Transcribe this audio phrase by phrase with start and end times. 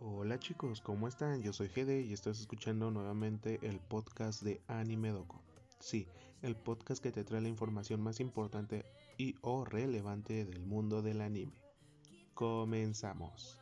[0.00, 1.42] Hola chicos, ¿cómo están?
[1.42, 5.42] Yo soy Gede y estás escuchando nuevamente el podcast de Anime Doco.
[5.80, 6.06] Sí,
[6.40, 8.84] el podcast que te trae la información más importante
[9.16, 11.60] y o relevante del mundo del anime.
[12.34, 13.58] Comenzamos.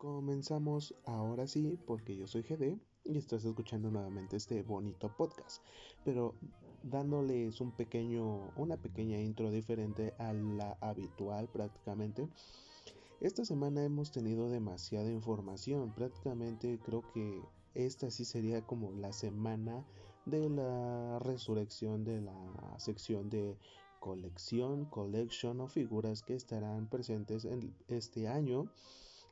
[0.00, 5.62] Comenzamos ahora sí porque yo soy Gede y estás escuchando nuevamente este bonito podcast,
[6.04, 6.34] pero
[6.82, 12.28] dándoles un pequeño, una pequeña intro diferente a la habitual prácticamente
[13.20, 17.42] esta semana hemos tenido demasiada información, prácticamente creo que
[17.74, 19.84] esta sí sería como la semana
[20.26, 23.56] de la resurrección de la sección de
[24.00, 28.70] colección, collection o figuras que estarán presentes en este año.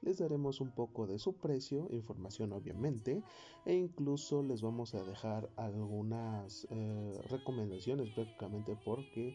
[0.02, 3.22] Les daremos un poco de su precio, información obviamente,
[3.64, 9.34] e incluso les vamos a dejar algunas eh, recomendaciones prácticamente porque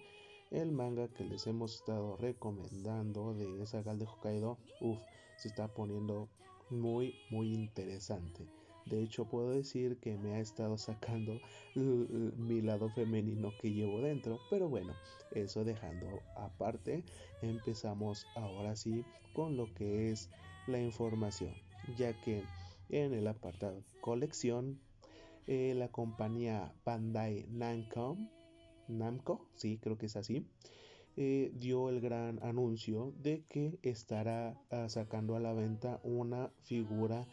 [0.51, 4.99] el manga que les hemos estado recomendando de esa gal de Hokkaido, uff,
[5.37, 6.29] se está poniendo
[6.69, 8.47] muy, muy interesante.
[8.85, 11.39] De hecho, puedo decir que me ha estado sacando
[11.75, 14.39] mi lado femenino que llevo dentro.
[14.49, 14.93] Pero bueno,
[15.31, 17.03] eso dejando aparte,
[17.41, 20.29] empezamos ahora sí con lo que es
[20.67, 21.53] la información.
[21.97, 22.43] Ya que
[22.89, 24.79] en el apartado colección,
[25.45, 28.17] eh, la compañía Bandai Namco
[28.89, 30.45] Namco, sí, creo que es así,
[31.17, 37.27] eh, dio el gran anuncio de que estará ah, sacando a la venta una figura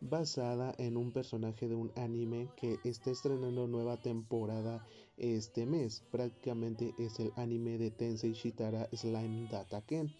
[0.00, 4.86] basada en un personaje de un anime que está estrenando nueva temporada
[5.16, 6.02] este mes.
[6.10, 10.10] Prácticamente es el anime de Tensei Shitara Slime Data Ken.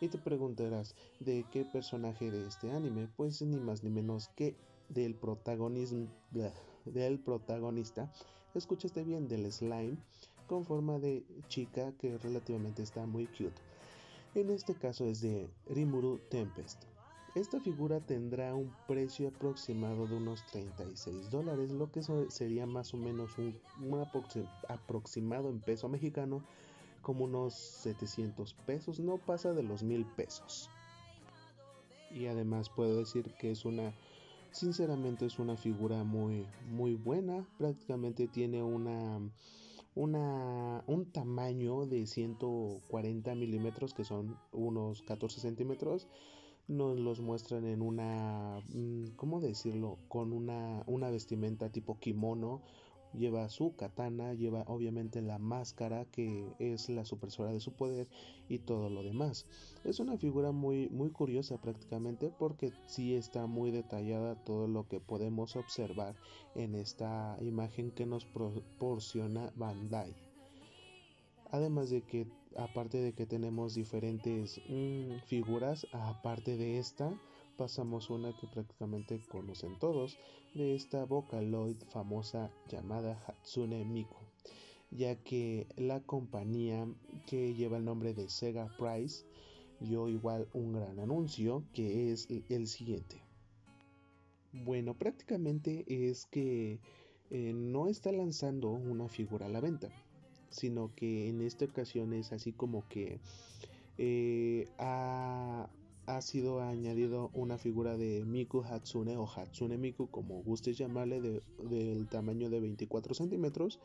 [0.00, 3.08] Y te preguntarás, ¿de qué personaje de este anime?
[3.16, 4.56] Pues ni más ni menos que
[4.88, 6.08] del protagonismo
[6.84, 8.10] del protagonista.
[8.54, 9.98] Escuchaste bien del slime
[10.50, 13.62] con forma de chica que relativamente está muy cute.
[14.34, 16.82] En este caso es de Rimuru Tempest.
[17.36, 22.96] Esta figura tendrá un precio aproximado de unos 36 dólares, lo que sería más o
[22.96, 23.56] menos un,
[24.68, 26.42] aproximado en peso mexicano
[27.00, 30.68] como unos 700 pesos, no pasa de los mil pesos.
[32.10, 33.92] Y además puedo decir que es una,
[34.50, 39.20] sinceramente es una figura muy, muy buena, prácticamente tiene una
[39.94, 46.08] una, un tamaño de 140 milímetros, que son unos 14 centímetros.
[46.68, 49.98] Nos los muestran en una, mm, ¿cómo decirlo?
[50.08, 52.62] Con una, una vestimenta tipo kimono.
[53.12, 58.08] Lleva su katana, lleva obviamente la máscara que es la supresora de su poder
[58.48, 59.46] y todo lo demás.
[59.84, 65.00] Es una figura muy, muy curiosa prácticamente porque sí está muy detallada todo lo que
[65.00, 66.14] podemos observar
[66.54, 70.14] en esta imagen que nos proporciona Bandai.
[71.50, 72.26] Además de que,
[72.56, 77.12] aparte de que tenemos diferentes mm, figuras, aparte de esta,
[77.60, 80.16] pasamos una que prácticamente conocen todos,
[80.54, 84.16] de esta Vocaloid famosa llamada Hatsune Miku,
[84.90, 86.88] ya que la compañía
[87.26, 89.26] que lleva el nombre de Sega Prize
[89.78, 93.22] dio igual un gran anuncio que es el siguiente.
[94.54, 96.80] Bueno, prácticamente es que
[97.28, 99.90] eh, no está lanzando una figura a la venta,
[100.48, 103.20] sino que en esta ocasión es así como que
[103.98, 105.68] eh, ha,
[106.20, 112.50] sido añadido una figura de Miku Hatsune o Hatsune Miku, como gustes llamarle, del tamaño
[112.50, 113.78] de 24 centímetros,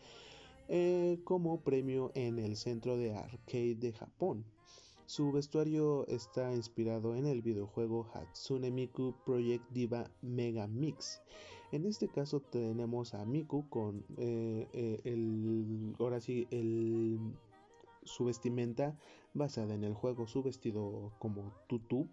[0.67, 4.45] eh, como premio en el centro de arcade de Japón.
[5.05, 11.21] Su vestuario está inspirado en el videojuego Hatsune Miku Project Diva Mega Mix.
[11.71, 17.19] En este caso tenemos a Miku con eh, eh, el, ahora sí, el,
[18.03, 18.97] su vestimenta
[19.35, 22.07] basada en el juego, su vestido como tutú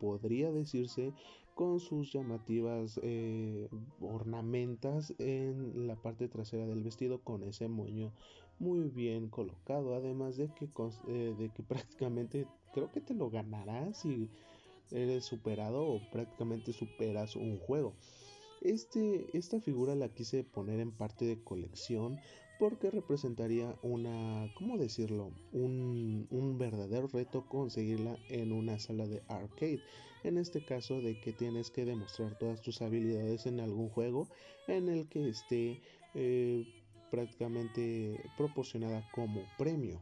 [0.00, 1.12] podría decirse
[1.54, 3.68] con sus llamativas eh,
[4.00, 8.12] ornamentas en la parte trasera del vestido con ese moño
[8.58, 9.94] muy bien colocado.
[9.94, 10.68] Además de que,
[11.08, 14.30] eh, de que prácticamente creo que te lo ganarás si
[14.90, 17.94] eres superado o prácticamente superas un juego.
[18.62, 22.20] Este, esta figura la quise poner en parte de colección
[22.62, 25.32] porque representaría una, ¿cómo decirlo?
[25.52, 29.82] Un, un, verdadero reto conseguirla en una sala de arcade.
[30.22, 34.28] En este caso de que tienes que demostrar todas tus habilidades en algún juego
[34.68, 35.82] en el que esté
[36.14, 36.64] eh,
[37.10, 40.00] prácticamente proporcionada como premio.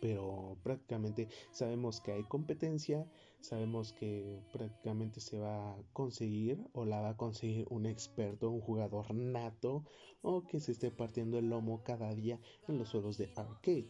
[0.00, 3.04] Pero prácticamente sabemos que hay competencia,
[3.42, 8.60] sabemos que prácticamente se va a conseguir o la va a conseguir un experto, un
[8.60, 9.84] jugador nato
[10.22, 13.88] o que se esté partiendo el lomo cada día en los juegos de arcade.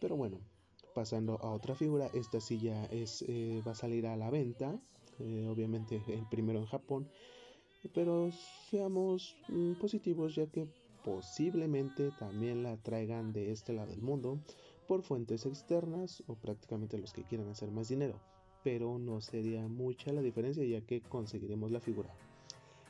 [0.00, 0.38] Pero bueno,
[0.94, 4.78] pasando a otra figura, esta silla es, eh, va a salir a la venta,
[5.20, 7.08] eh, obviamente el primero en Japón,
[7.94, 8.30] pero
[8.70, 10.66] seamos mm, positivos ya que
[11.04, 14.40] posiblemente también la traigan de este lado del mundo
[14.88, 18.20] por fuentes externas o prácticamente los que quieran hacer más dinero,
[18.64, 22.10] pero no sería mucha la diferencia ya que conseguiremos la figura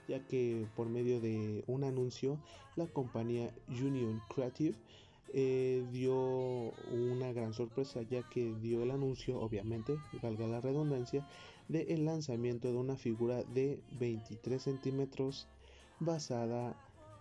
[0.08, 2.38] ya que por medio de un anuncio
[2.76, 4.76] la compañía Union Creative
[5.36, 6.14] eh, dio
[6.92, 11.26] una gran sorpresa ya que dio el anuncio, obviamente, valga la redundancia,
[11.66, 15.48] del el lanzamiento de una figura de 23 centímetros
[15.98, 16.76] basada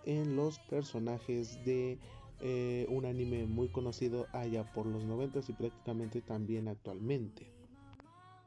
[0.06, 1.98] en los personajes de
[2.42, 7.53] eh, un anime muy conocido allá por los 90 y prácticamente también actualmente.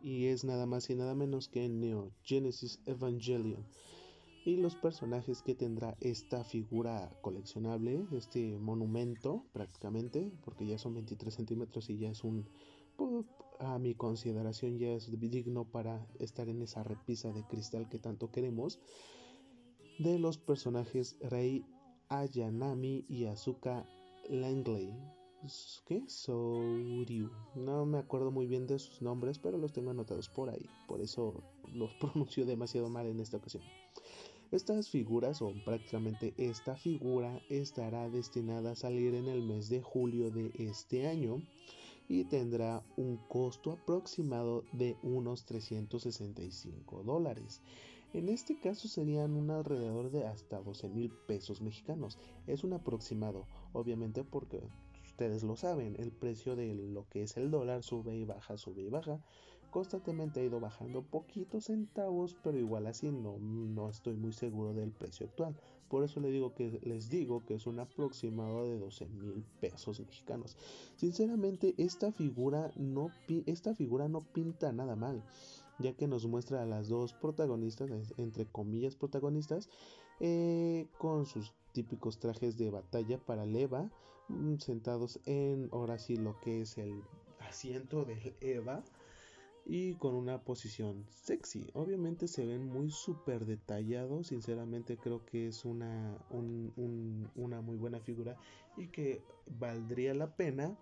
[0.07, 3.67] Y es nada más y nada menos que Neo Genesis Evangelion
[4.45, 11.35] y los personajes que tendrá esta figura coleccionable, este monumento prácticamente, porque ya son 23
[11.35, 12.49] centímetros y ya es un,
[13.59, 18.31] a mi consideración ya es digno para estar en esa repisa de cristal que tanto
[18.31, 18.79] queremos,
[19.99, 21.67] de los personajes Rei
[22.11, 23.85] Ayanami y Asuka
[24.31, 25.16] Langley.
[25.87, 26.03] ¿Qué?
[26.09, 27.31] Souryu.
[27.55, 30.69] No me acuerdo muy bien de sus nombres, pero los tengo anotados por ahí.
[30.89, 31.43] Por eso
[31.73, 33.63] los pronuncio demasiado mal en esta ocasión.
[34.51, 40.31] Estas figuras o prácticamente esta figura estará destinada a salir en el mes de julio
[40.31, 41.43] de este año
[42.09, 47.61] y tendrá un costo aproximado de unos 365 dólares.
[48.13, 52.19] En este caso serían un alrededor de hasta 12 mil pesos mexicanos.
[52.47, 54.63] Es un aproximado, obviamente porque
[55.17, 58.83] ustedes lo saben, el precio de lo que es el dólar sube y baja, sube
[58.83, 59.19] y baja
[59.71, 64.91] constantemente ha ido bajando poquitos centavos, pero igual así no, no estoy muy seguro del
[64.91, 65.55] precio actual.
[65.89, 70.01] Por eso le digo que, les digo que es un aproximado de 12 mil pesos
[70.01, 70.57] mexicanos.
[70.97, 73.11] Sinceramente, esta figura, no,
[73.47, 75.23] esta figura no pinta nada mal,
[75.79, 79.69] ya que nos muestra a las dos protagonistas, entre comillas protagonistas,
[80.21, 83.91] eh, con sus típicos trajes de batalla para leva,
[84.59, 87.03] sentados en ahora sí lo que es el
[87.41, 88.83] asiento del Eva
[89.65, 91.69] y con una posición sexy.
[91.75, 94.29] Obviamente se ven muy súper detallados.
[94.29, 98.37] Sinceramente creo que es una, una muy buena figura
[98.77, 99.23] y que
[99.59, 100.77] valdría la pena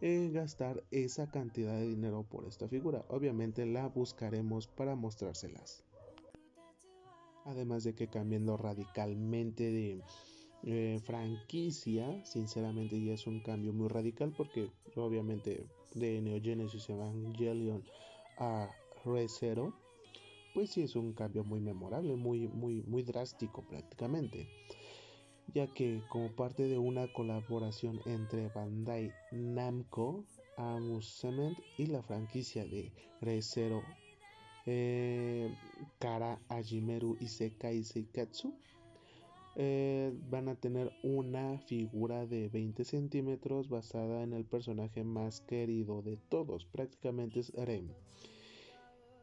[0.00, 3.04] eh, gastar esa cantidad de dinero por esta figura.
[3.08, 5.82] Obviamente la buscaremos para mostrárselas.
[7.44, 10.02] Además de que cambiando radicalmente de
[10.64, 15.64] eh, franquicia, sinceramente ya es un cambio muy radical porque obviamente
[15.94, 17.82] de Neo Genesis Evangelion
[18.38, 18.68] a
[19.04, 19.72] ReZero,
[20.54, 24.48] pues sí es un cambio muy memorable, muy, muy, muy drástico prácticamente,
[25.54, 30.24] ya que como parte de una colaboración entre Bandai Namco,
[30.56, 33.82] Amusement y la franquicia de ReZero,
[34.66, 35.54] eh,
[35.98, 38.52] Kara Ajimeru Isekai Seikatsu,
[39.60, 46.00] eh, van a tener una figura de 20 centímetros basada en el personaje más querido
[46.00, 47.88] de todos, prácticamente es Rem.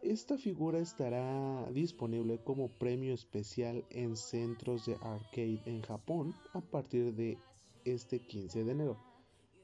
[0.02, 7.16] Esta figura estará disponible como premio especial en centros de arcade en Japón a partir
[7.16, 7.38] de
[7.86, 8.98] este 15 de enero.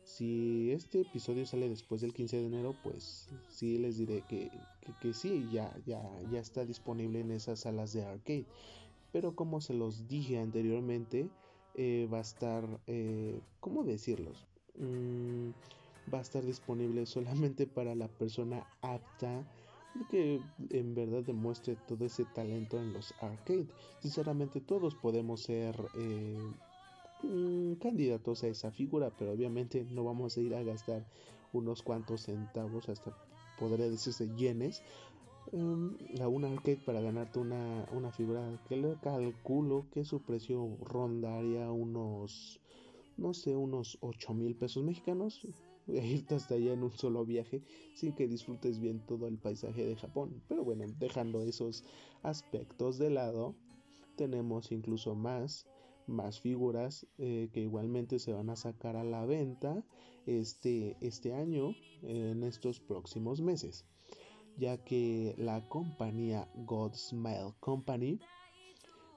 [0.06, 4.50] Si este episodio sale después del 15 de enero, pues sí les diré que,
[5.13, 5.69] sí, ya
[6.31, 8.48] está disponible en esas salas de arcade
[9.12, 11.30] pero como se los dije anteriormente,
[11.74, 14.46] eh, va a estar, eh, ¿cómo decirlos?
[14.77, 15.50] Mm,
[16.13, 19.44] va a estar disponible solamente para la persona apta
[20.10, 23.68] que en verdad demuestre todo ese talento en los arcades.
[24.00, 26.51] Sinceramente todos podemos ser eh,
[27.24, 31.06] mm, candidatos a esa figura, pero obviamente no vamos a ir a gastar
[31.51, 33.12] unos cuantos centavos, hasta
[33.60, 34.82] podría decirse yenes,
[35.53, 40.77] um, a un arcade para ganarte una, una figura que le calculo que su precio
[40.81, 42.60] rondaría unos,
[43.17, 45.48] no sé, unos 8 mil pesos mexicanos.
[45.88, 47.63] E irte hasta allá en un solo viaje
[47.96, 50.41] sin que disfrutes bien todo el paisaje de Japón.
[50.48, 51.84] Pero bueno, dejando esos
[52.22, 53.55] aspectos de lado,
[54.15, 55.65] tenemos incluso más
[56.08, 59.84] más figuras eh, que igualmente se van a sacar a la venta
[60.25, 63.86] este, este año en estos próximos meses
[64.58, 68.20] ya que la compañía Godsmile Company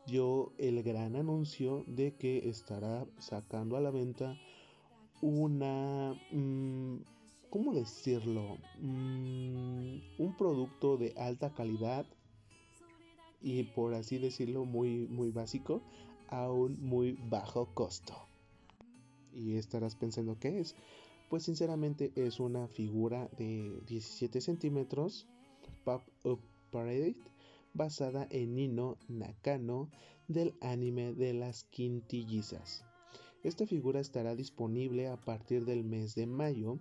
[0.06, 4.38] dio el gran anuncio de que estará sacando a la venta
[5.20, 6.14] una...
[6.30, 6.98] Mm,
[7.50, 8.58] ¿Cómo decirlo?
[8.80, 12.04] Mm, un producto de alta calidad
[13.40, 15.80] y por así decirlo muy, muy básico
[16.28, 18.14] a un muy bajo costo.
[19.32, 20.74] Y estarás pensando qué es
[21.34, 25.26] pues sinceramente es una figura de 17 centímetros
[25.82, 26.38] Pop Up
[26.70, 27.16] Parade
[27.72, 29.90] basada en Nino Nakano
[30.28, 32.84] del anime de las quintillizas.
[33.42, 36.78] Esta figura estará disponible a partir del mes de mayo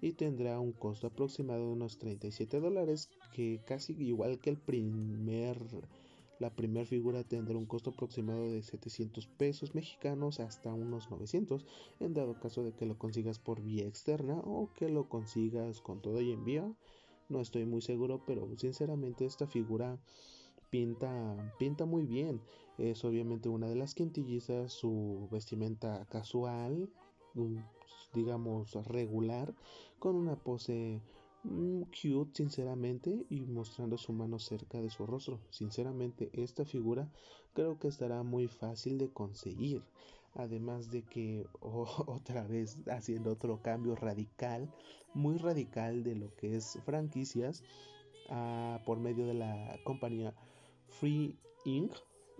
[0.00, 5.58] y tendrá un costo aproximado de unos 37 dólares, que casi igual que el primer,
[6.40, 11.66] la primera figura tendrá un costo aproximado de 700 pesos mexicanos hasta unos 900,
[12.00, 16.00] en dado caso de que lo consigas por vía externa o que lo consigas con
[16.00, 16.74] todo y envío.
[17.28, 19.98] No estoy muy seguro, pero sinceramente esta figura
[20.70, 22.40] pinta, pinta muy bien.
[22.78, 26.88] Es obviamente una de las quintillizas, su vestimenta casual,
[28.14, 29.54] digamos regular,
[29.98, 31.02] con una pose
[31.42, 35.40] cute sinceramente y mostrando su mano cerca de su rostro.
[35.50, 37.10] Sinceramente esta figura
[37.54, 39.82] creo que estará muy fácil de conseguir.
[40.34, 44.70] Además de que otra vez haciendo otro cambio radical,
[45.14, 47.62] muy radical de lo que es franquicias,
[48.28, 50.34] ah, por medio de la compañía
[50.88, 51.92] Free Inc.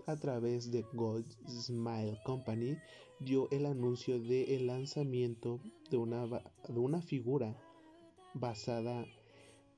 [0.05, 2.77] a través de Gold Smile Company
[3.19, 7.55] dio el anuncio del el lanzamiento de una, de una figura
[8.33, 9.05] basada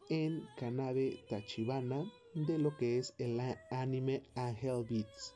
[0.10, 2.06] en Kanabe Tachibana
[2.36, 3.40] de lo que es el
[3.72, 5.34] anime Angel Beats.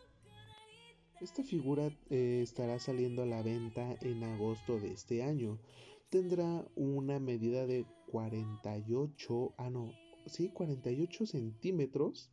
[1.21, 5.59] Esta figura eh, estará saliendo a la venta en agosto de este año.
[6.09, 9.91] Tendrá una medida de 48, ah no,
[10.25, 12.29] sí, 48 centímetros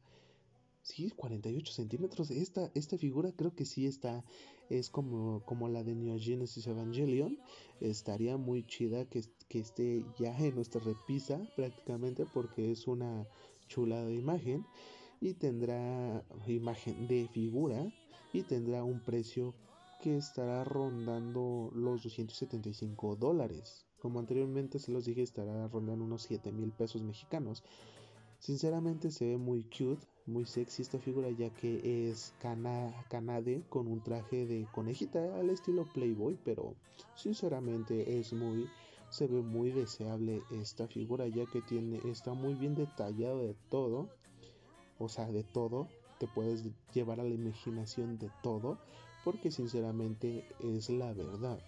[0.84, 2.30] Sí, 48 centímetros.
[2.30, 4.22] Esta, esta figura creo que sí está.
[4.70, 7.38] Es como, como la de Neo Genesis Evangelion.
[7.80, 13.26] Estaría muy chida que, que esté ya en nuestra repisa prácticamente porque es una
[13.68, 14.66] chula de imagen.
[15.20, 17.92] Y tendrá imagen de figura.
[18.32, 19.54] Y tendrá un precio
[20.02, 23.86] que estará rondando los 275 dólares.
[23.98, 27.62] Como anteriormente se los dije, estará rondando unos 7 mil pesos mexicanos.
[28.44, 33.86] Sinceramente se ve muy cute muy sexy esta figura ya que es cana canade con
[33.86, 36.74] un traje de conejita al estilo Playboy, pero
[37.14, 38.68] sinceramente es muy
[39.08, 44.10] se ve muy deseable esta figura ya que tiene está muy bien detallado de todo,
[44.98, 48.76] o sea, de todo, te puedes llevar a la imaginación de todo
[49.24, 51.58] porque sinceramente es la verdad.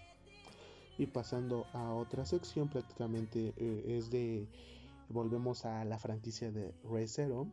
[0.99, 4.47] Y pasando a otra sección prácticamente eh, es de
[5.09, 7.49] volvemos a la franquicia de Re Zero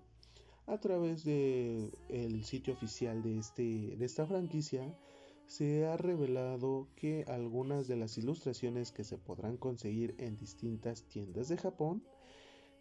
[0.66, 4.98] a través de el sitio oficial de, este, de esta franquicia
[5.46, 11.50] se ha revelado que algunas de las ilustraciones que se podrán conseguir en distintas tiendas
[11.50, 12.04] de Japón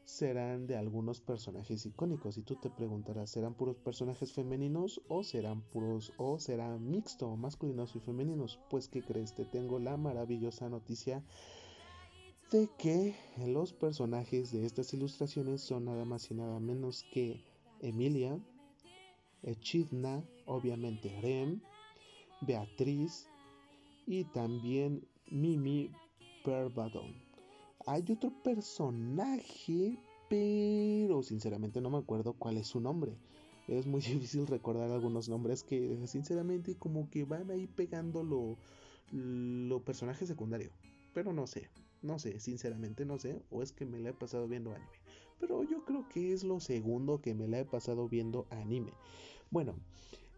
[0.05, 2.39] serán de algunos personajes icónicos.
[2.39, 7.95] Y tú te preguntarás serán puros personajes femeninos o serán puros o será mixto masculinos
[7.97, 11.23] y femeninos pues que crees te tengo la maravillosa noticia
[12.77, 13.15] que
[13.47, 17.41] los personajes de estas ilustraciones son nada más y nada menos que
[17.81, 18.39] Emilia,
[19.43, 21.63] Echidna, obviamente Rem,
[22.43, 23.27] Beatriz
[24.07, 25.91] y también Mimi
[26.45, 27.15] Perbadon.
[27.87, 33.17] Hay otro personaje, pero sinceramente no me acuerdo cuál es su nombre.
[33.67, 38.59] Es muy difícil recordar algunos nombres que sinceramente como que van ahí pegando lo,
[39.11, 40.71] lo personaje secundario.
[41.15, 41.71] Pero no sé,
[42.03, 43.41] no sé, sinceramente no sé.
[43.51, 45.03] O es que me la he pasado viendo anime
[45.43, 48.93] pero yo creo que es lo segundo que me la he pasado viendo anime.
[49.51, 49.75] Bueno,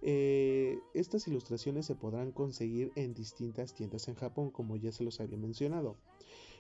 [0.01, 5.21] eh, estas ilustraciones se podrán conseguir en distintas tiendas en Japón, como ya se los
[5.21, 5.99] había mencionado,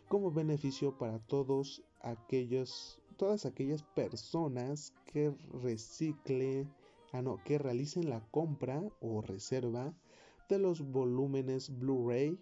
[0.08, 5.32] como beneficio para todos aquellos, todas aquellas personas que
[5.62, 6.68] recicle,
[7.12, 9.94] ah no, que realicen la compra o reserva
[10.50, 12.38] de los volúmenes Blu-ray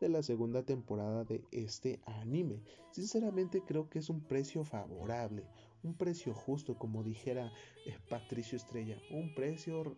[0.00, 2.62] de la segunda temporada de este anime.
[2.90, 5.44] Sinceramente creo que es un precio favorable,
[5.82, 7.52] un precio justo, como dijera
[7.86, 9.96] eh, Patricio Estrella, un precio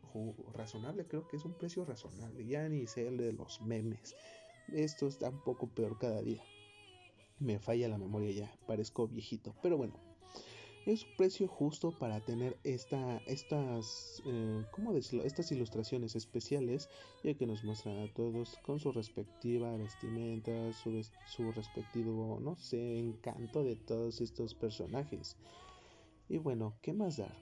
[0.55, 4.15] razonable, creo que es un precio razonable, ya ni sé el de los memes.
[4.73, 6.43] Esto está un poco peor cada día.
[7.39, 10.08] Me falla la memoria ya, parezco viejito, pero bueno
[10.93, 15.25] es un precio justo para tener esta, estas, eh, ¿cómo decirlo?
[15.25, 16.89] Estas ilustraciones especiales,
[17.23, 22.99] ya que nos muestran a todos con su respectiva vestimenta, su, su respectivo, no sé,
[22.99, 25.37] encanto de todos estos personajes.
[26.29, 27.37] Y bueno, ¿qué más dar?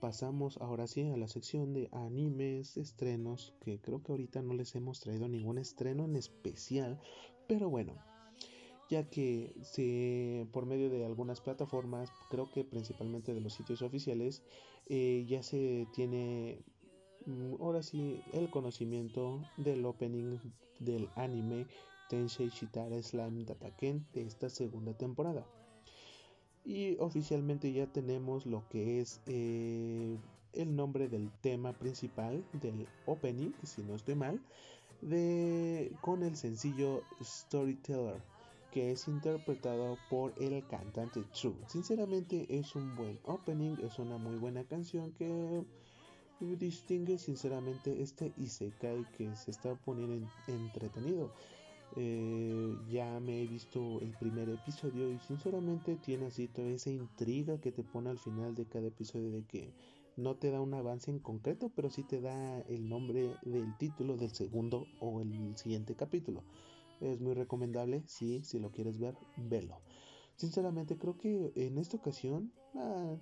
[0.00, 4.74] Pasamos ahora sí a la sección de animes, estrenos, que creo que ahorita no les
[4.74, 7.00] hemos traído ningún estreno en especial,
[7.48, 7.94] pero bueno,
[8.88, 14.42] ya que se, por medio de algunas plataformas, creo que principalmente de los sitios oficiales,
[14.88, 16.62] eh, ya se tiene
[17.26, 20.38] mm, ahora sí el conocimiento del opening
[20.80, 21.66] del anime
[22.08, 25.46] Tensei Shitara Slime Dataken de esta segunda temporada.
[26.64, 30.18] Y oficialmente ya tenemos lo que es eh,
[30.52, 34.40] el nombre del tema principal del opening, si no estoy mal,
[35.00, 38.20] de, con el sencillo Storyteller,
[38.70, 41.56] que es interpretado por el cantante True.
[41.66, 45.64] Sinceramente es un buen opening, es una muy buena canción que
[46.40, 51.30] distingue sinceramente este Isekai que se está poniendo entretenido.
[51.96, 57.58] Eh, ya me he visto el primer episodio y sinceramente tiene así toda esa intriga
[57.58, 59.72] que te pone al final de cada episodio de que
[60.16, 64.16] no te da un avance en concreto, pero sí te da el nombre del título
[64.16, 66.42] del segundo o el siguiente capítulo.
[67.00, 69.80] Es muy recomendable, sí, si lo quieres ver, velo.
[70.36, 73.16] Sinceramente creo que en esta ocasión, ah,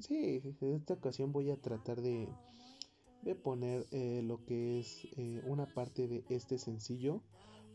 [0.00, 2.28] sí, en esta ocasión voy a tratar de,
[3.22, 7.22] de poner eh, lo que es eh, una parte de este sencillo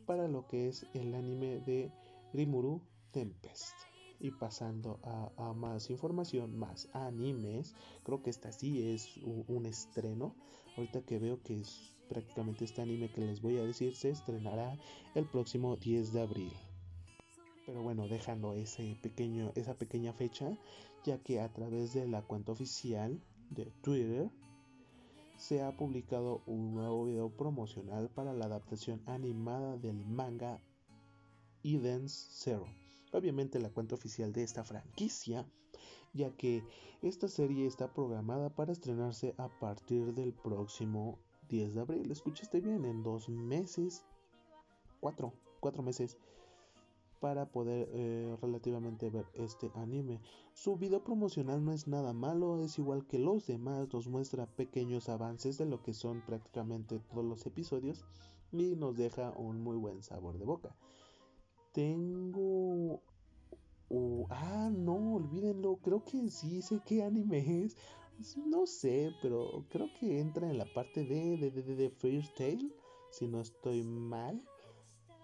[0.05, 1.91] para lo que es el anime de
[2.33, 3.75] Rimuru Tempest
[4.19, 10.35] y pasando a, más información, más animes, creo que esta sí es un, estreno.
[10.75, 14.77] Ahorita que veo que es prácticamente este anime que les voy a decir se estrenará
[15.15, 16.51] el próximo 10 de abril.
[17.65, 18.83] Pero bueno, dejando esa
[19.75, 20.57] pequeña fecha,
[21.03, 24.29] ya que a través de la cuenta oficial de Twitter
[25.37, 30.61] se ha publicado un nuevo video promocional para la adaptación animada del manga
[31.63, 32.67] Eden's Zero
[33.11, 35.45] obviamente la cuenta oficial de esta franquicia,
[36.13, 36.63] ya que
[37.01, 42.11] esta serie está programada para estrenarse a partir del próximo 10 de abril.
[42.11, 44.03] Escuchaste bien, en dos meses,
[44.99, 46.17] cuatro, cuatro meses
[47.19, 50.21] para poder eh, relativamente ver este anime.
[50.53, 55.09] Su video promocional no es nada malo, es igual que los demás, nos muestra pequeños
[55.09, 58.05] avances de lo que son prácticamente todos los episodios
[58.51, 60.75] y nos deja un muy buen sabor de boca.
[61.73, 63.01] Tengo...
[64.29, 65.77] ah, no, olvídenlo.
[65.77, 67.77] Creo que sí sé qué anime es.
[68.45, 71.89] No sé, pero creo que entra en la parte de, de, de, de
[72.35, 72.71] Tale,
[73.11, 74.41] si no estoy mal.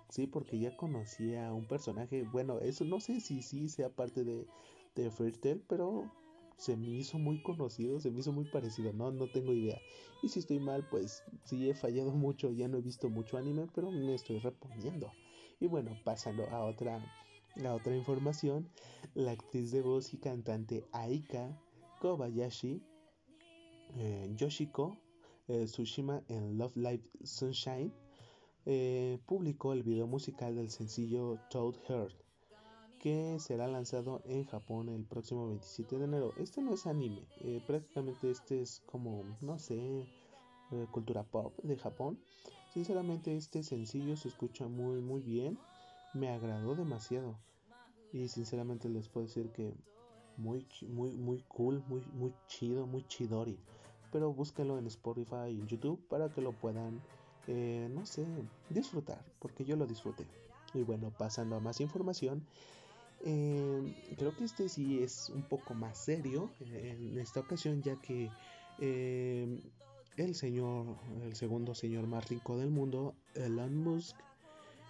[0.10, 2.24] Sí, porque ya conocía a un personaje.
[2.24, 4.46] Bueno, eso no sé si sí sea parte de,
[4.96, 6.12] de First Tale, pero
[6.58, 9.82] se me hizo muy conocido, se me hizo muy parecido, no, no tengo idea.
[10.22, 13.68] Y si estoy mal, pues sí he fallado mucho, ya no he visto mucho anime,
[13.74, 15.12] pero me estoy reponiendo.
[15.60, 17.02] Y bueno, pasando a otra,
[17.72, 18.70] otra información,
[19.16, 21.58] la actriz de voz y cantante Aika
[22.00, 22.82] Kobayashi,
[23.98, 24.98] eh, Yoshiko
[25.48, 27.92] eh, Tsushima en Love Live Sunshine,
[28.66, 32.16] eh, publicó el video musical del sencillo Toad Heart,
[33.00, 36.34] que será lanzado en Japón el próximo 27 de enero.
[36.38, 37.28] Este no es anime,
[37.68, 40.08] prácticamente este es como, no sé,
[40.92, 42.18] cultura pop de Japón.
[42.74, 45.60] Sinceramente este sencillo se escucha muy muy bien,
[46.14, 47.38] me agradó demasiado
[48.14, 49.74] y sinceramente les puedo decir que
[50.38, 53.60] muy muy muy cool, muy muy chido, muy chidori.
[54.14, 57.02] Pero búsquenlo en Spotify y en YouTube para que lo puedan,
[57.48, 58.26] eh, no sé,
[58.70, 60.26] disfrutar, porque yo lo disfruté.
[60.74, 62.46] Y bueno, pasando a más información,
[63.26, 68.30] eh, creo que este sí es un poco más serio en esta ocasión, ya que
[68.80, 69.60] eh,
[70.18, 70.86] el señor,
[71.24, 74.16] el segundo señor más rico del mundo, Elon Musk,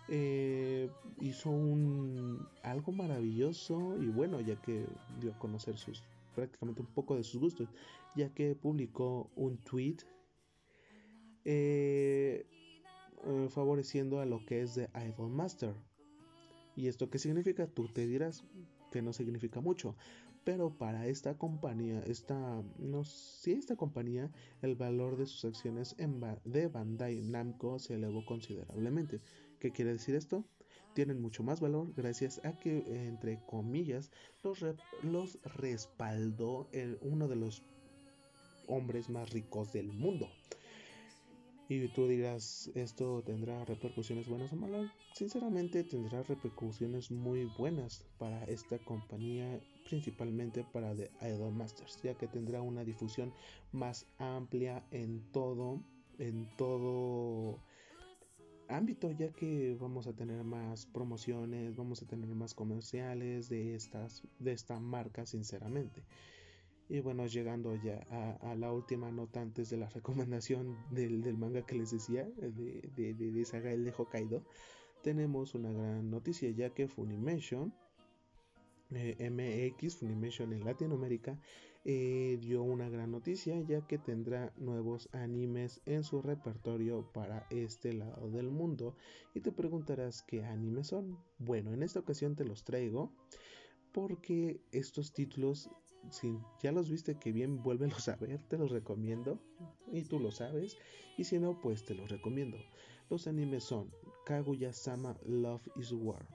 [0.09, 0.89] eh,
[1.21, 4.85] hizo un algo maravilloso y bueno, ya que
[5.21, 6.03] dio a conocer sus
[6.33, 7.69] prácticamente un poco de sus gustos,
[8.15, 9.97] ya que publicó un tweet
[11.45, 12.45] eh,
[13.25, 15.73] eh, favoreciendo a lo que es de Idol Master.
[16.75, 17.67] ¿Y esto qué significa?
[17.67, 18.43] Tú te dirás
[18.91, 19.95] que no significa mucho,
[20.43, 26.21] pero para esta compañía, esta, no, si esta compañía, el valor de sus acciones en
[26.43, 29.21] de Bandai Namco se elevó considerablemente.
[29.59, 30.43] ¿Qué quiere decir esto?
[30.93, 34.11] Tienen mucho más valor gracias a que, entre comillas,
[34.43, 34.63] los,
[35.01, 37.63] los respaldó el, uno de los
[38.67, 40.29] hombres más ricos del mundo.
[41.69, 44.91] Y tú dirás, ¿esto tendrá repercusiones buenas o malas?
[45.13, 52.27] Sinceramente tendrá repercusiones muy buenas para esta compañía, principalmente para The Idol Masters, ya que
[52.27, 53.33] tendrá una difusión
[53.71, 55.81] más amplia en todo,
[56.19, 57.59] en todo
[58.73, 64.23] ámbito, ya que vamos a tener más promociones, vamos a tener más comerciales de estas,
[64.39, 66.03] de esta marca, sinceramente.
[66.89, 68.05] Y bueno, llegando ya
[68.41, 73.13] a, la última nota antes de la recomendación del, manga que les decía, de, de,
[73.13, 74.43] de, Saga el de Hokkaido,
[75.01, 77.73] tenemos una gran noticia ya que Funimation
[78.91, 81.37] eh, MX Funimation en Latinoamérica
[81.85, 87.91] eh, dio una gran noticia ya que tendrá nuevos animes en su repertorio para este
[87.91, 88.95] lado del mundo
[89.33, 91.17] y te preguntarás qué animes son.
[91.39, 93.11] Bueno, en esta ocasión te los traigo
[93.91, 95.69] porque estos títulos,
[96.09, 99.39] si ya los viste que bien, vuélvelos a ver, te los recomiendo
[99.91, 100.77] y tú lo sabes
[101.17, 102.57] y si no, pues te los recomiendo.
[103.09, 103.91] Los animes son
[104.25, 106.25] Kaguya-sama Love is War.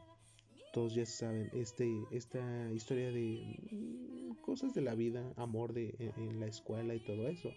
[0.74, 4.17] Todos ya saben, este, esta historia de
[4.48, 7.52] cosas de la vida, amor de, en, la escuela y todo eso.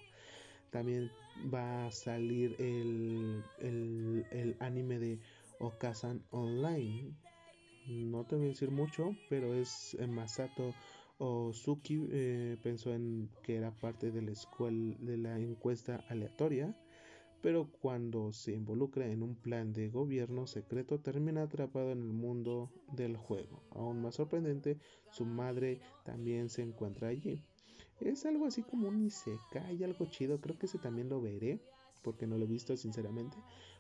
[0.72, 1.10] También
[1.52, 5.18] va a salir el, el, anime de
[5.60, 7.14] Okazan Online.
[7.88, 10.74] No te voy a decir mucho, pero es eh, Masato
[11.18, 16.76] Ozuki eh, pensó en que era parte de la escuela de la encuesta aleatoria
[17.42, 22.72] pero cuando se involucra en un plan de gobierno secreto termina atrapado en el mundo
[22.92, 23.64] del juego.
[23.72, 24.78] Aún más sorprendente,
[25.12, 27.44] su madre también se encuentra allí.
[28.00, 31.60] Es algo así como un Isekai, algo chido, creo que ese también lo veré,
[32.04, 33.38] porque no lo he visto sinceramente.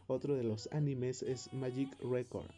[0.07, 2.51] Otro de los animes es Magic Record.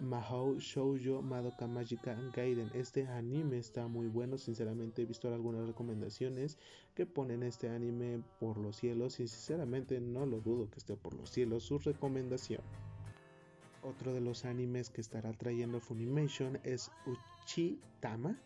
[0.00, 2.70] Mahou Shoujo Madoka Magica Gaiden.
[2.72, 6.56] Este anime está muy bueno, sinceramente he visto algunas recomendaciones
[6.94, 11.30] que ponen este anime por los cielos sinceramente no lo dudo que esté por los
[11.30, 12.62] cielos su recomendación.
[13.82, 18.38] Otro de los animes que estará trayendo Funimation es Uchitama.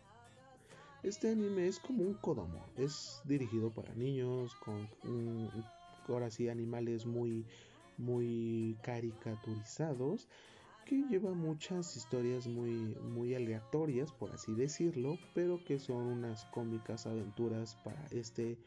[1.03, 4.89] Este anime es como un Kodomo, es dirigido para niños con
[6.07, 7.45] ahora sí animales muy
[7.97, 10.27] muy caricaturizados
[10.85, 17.07] que lleva muchas historias muy, muy aleatorias, por así decirlo, pero que son unas cómicas
[17.07, 18.57] aventuras para este,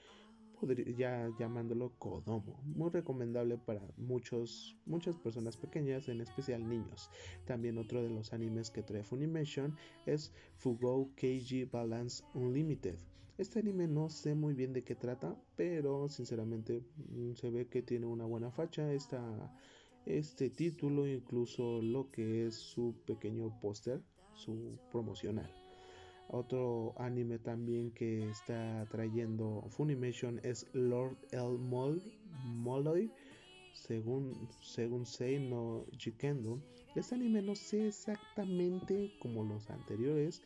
[0.96, 2.60] ya llamándolo Kodomo.
[2.64, 7.10] Muy recomendable para muchos, muchas personas pequeñas, en especial niños.
[7.46, 12.98] También otro de los animes que trae Funimation es Fugou Keiji Balance Unlimited.
[13.38, 17.82] Este anime no sé muy bien de qué trata, pero sinceramente mm, se ve que
[17.82, 18.92] tiene una buena facha.
[18.92, 19.54] Esta
[20.08, 24.00] este título, incluso lo que es su pequeño póster,
[24.34, 25.52] su promocional.
[26.30, 33.10] Otro anime también que está trayendo Funimation es Lord El Molloy,
[33.72, 36.62] según, según Sei no Jikendo.
[36.94, 40.42] Este anime no sé exactamente como los anteriores,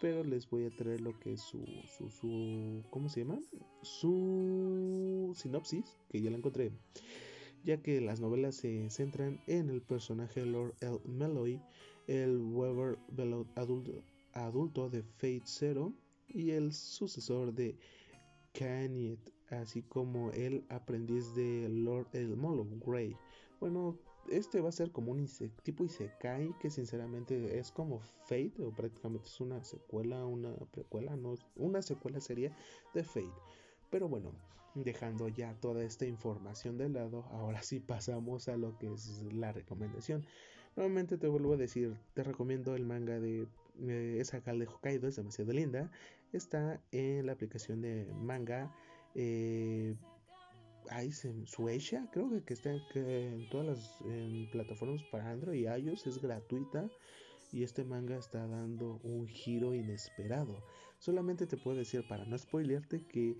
[0.00, 1.64] pero les voy a traer lo que es su,
[1.96, 3.40] su, su ¿cómo se llama?
[3.82, 6.72] Su sinopsis, que ya la encontré
[7.64, 10.98] ya que las novelas se centran en el personaje Lord L.
[11.04, 11.60] Malloy,
[12.06, 12.98] el Weber
[13.54, 15.92] adulto, adulto de Fate Zero
[16.28, 17.76] y el sucesor de
[18.52, 19.18] Kanye,
[19.50, 23.16] así como el aprendiz de Lord El Molo, Grey.
[23.60, 23.98] Bueno,
[24.30, 25.26] este va a ser como un
[25.62, 31.34] tipo Isekai que sinceramente es como Fate, o prácticamente es una secuela, una precuela, no,
[31.56, 32.54] una secuela sería
[32.94, 33.32] de Fate.
[33.90, 34.32] Pero bueno,
[34.74, 39.52] dejando ya toda esta información de lado, ahora sí pasamos a lo que es la
[39.52, 40.24] recomendación.
[40.76, 43.46] Nuevamente te vuelvo a decir, te recomiendo el manga de
[43.80, 45.90] eh, esa cal de Hokkaido, es demasiado linda.
[46.32, 48.74] Está en la aplicación de manga.
[49.14, 49.94] Eh,
[51.46, 53.98] Suecia, creo que, está en, todas las
[54.50, 56.90] plataformas para Android y iOS, es gratuita
[57.52, 60.62] y este manga está dando un giro inesperado.
[60.98, 63.36] Solamente te puedo decir para no spoilearte que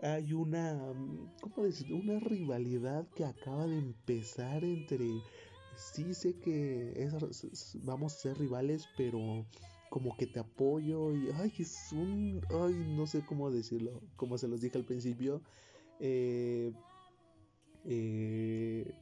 [0.00, 0.78] hay una,
[1.40, 1.92] ¿cómo decir?
[1.92, 5.20] Una rivalidad que acaba de empezar entre,
[5.76, 7.08] sí sé que
[7.84, 9.44] vamos a ser rivales, pero
[9.90, 14.48] como que te apoyo y, ay, es un, ay, no sé cómo decirlo, como se
[14.48, 15.42] los dije al principio,
[16.00, 16.72] eh,
[17.84, 18.94] eh,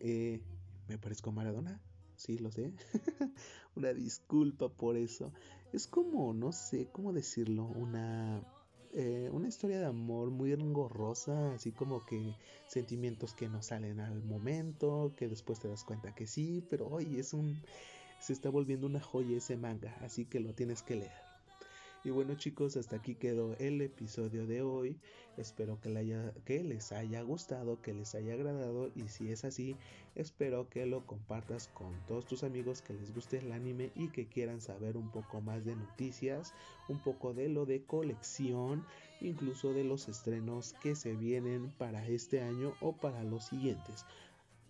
[0.00, 0.40] eh,
[0.88, 1.82] me parezco a Maradona,
[2.16, 2.72] sí, lo sé,
[3.76, 5.32] una disculpa por eso,
[5.74, 8.42] es como, no sé cómo decirlo, una
[8.98, 12.34] eh, una historia de amor muy engorrosa, así como que
[12.66, 17.18] sentimientos que no salen al momento, que después te das cuenta que sí, pero hoy
[17.18, 17.62] es un
[18.18, 21.25] se está volviendo una joya ese manga, así que lo tienes que leer.
[22.06, 24.96] Y bueno chicos, hasta aquí quedó el episodio de hoy.
[25.36, 29.74] Espero que, les haya gustado, que les haya agradado y si es así,
[30.14, 34.28] espero que lo compartas con todos tus amigos que les guste el anime y que
[34.28, 36.54] quieran saber un poco más de noticias,
[36.88, 38.86] un poco de lo de colección,
[39.20, 44.06] incluso de los estrenos que se vienen para este año o para los siguientes.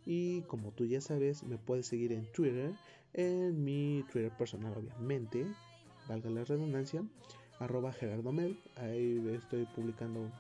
[0.06, 2.72] Y como tú ya sabes, me puedes seguir en Twitter,
[3.12, 5.44] en mi Twitter personal obviamente,
[6.08, 7.04] valga la redundancia,
[7.58, 8.58] arroba Gerardo Mel.
[8.76, 10.30] Ahí estoy publicando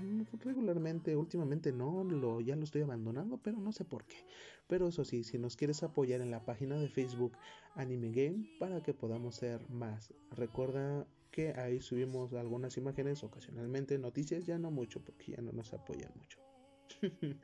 [0.00, 4.16] Mm, regularmente, últimamente no, lo, ya lo estoy abandonando, pero no sé por qué.
[4.66, 7.32] Pero eso sí, si nos quieres apoyar en la página de Facebook
[7.74, 10.12] Anime Game para que podamos ser más.
[10.30, 15.72] Recuerda que ahí subimos algunas imágenes, ocasionalmente noticias, ya no mucho porque ya no nos
[15.74, 16.38] apoyan mucho.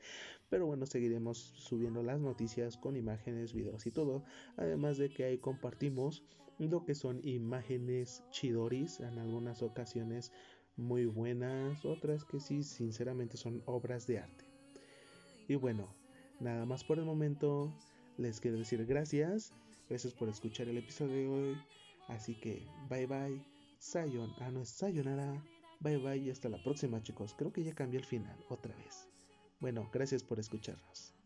[0.50, 4.24] Pero bueno, seguiremos subiendo las noticias con imágenes, videos y todo.
[4.56, 6.24] Además de que ahí compartimos
[6.68, 10.32] lo que son imágenes chidoris en algunas ocasiones
[10.76, 14.44] muy buenas, otras que sí, sinceramente son obras de arte.
[15.48, 15.94] Y bueno,
[16.38, 17.72] nada más por el momento.
[18.16, 19.52] Les quiero decir gracias.
[19.88, 21.56] Gracias por escuchar el episodio de hoy.
[22.08, 23.42] Así que bye bye.
[23.78, 25.42] Sayon, ah no es Sayonara.
[25.80, 27.34] Bye bye y hasta la próxima chicos.
[27.36, 29.08] Creo que ya cambió el final otra vez.
[29.60, 31.19] Bueno, gracias por escucharnos.